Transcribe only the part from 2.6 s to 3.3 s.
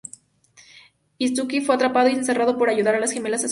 ayudar a las